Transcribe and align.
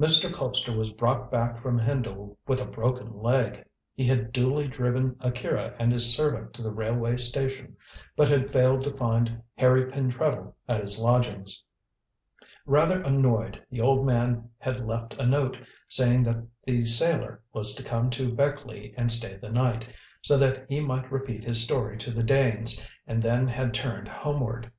Mr. 0.00 0.32
Colpster 0.32 0.74
was 0.74 0.88
brought 0.88 1.30
back 1.30 1.60
from 1.60 1.78
Hendle 1.78 2.38
with 2.48 2.58
a 2.58 2.64
broken 2.66 3.18
leg. 3.18 3.62
He 3.92 4.06
had 4.06 4.32
duly 4.32 4.66
driven 4.66 5.14
Akira 5.20 5.76
and 5.78 5.92
his 5.92 6.14
servant 6.16 6.54
to 6.54 6.62
the 6.62 6.72
railway 6.72 7.18
station, 7.18 7.76
but 8.16 8.30
had 8.30 8.50
failed 8.50 8.82
to 8.84 8.92
find 8.94 9.42
Harry 9.58 9.84
Pentreddle 9.84 10.54
at 10.66 10.80
his 10.80 10.98
lodgings. 10.98 11.62
Rather 12.64 13.02
annoyed, 13.02 13.62
the 13.70 13.82
old 13.82 14.06
man 14.06 14.48
had 14.56 14.86
left 14.86 15.12
a 15.20 15.26
note, 15.26 15.58
saying 15.90 16.22
that 16.22 16.42
the 16.64 16.86
sailor 16.86 17.42
was 17.52 17.74
to 17.74 17.82
come 17.84 18.08
to 18.08 18.32
Beckleigh 18.34 18.94
and 18.96 19.12
stay 19.12 19.36
the 19.36 19.50
night, 19.50 19.84
so 20.22 20.38
that 20.38 20.64
he 20.66 20.80
might 20.80 21.12
repeat 21.12 21.44
his 21.44 21.62
story 21.62 21.98
to 21.98 22.10
the 22.10 22.22
Danes, 22.22 22.88
and 23.06 23.22
then 23.22 23.48
had 23.48 23.74
turned 23.74 24.08
homeward. 24.08 24.72